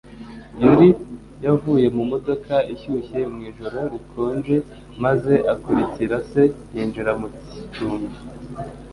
[0.63, 0.89] Yully
[1.45, 4.55] yavuye mu modoka ishyushye mu ijoro rikonje
[5.03, 6.41] maze akurikira se
[6.73, 7.27] yinjira mu
[7.63, 8.07] icumbi.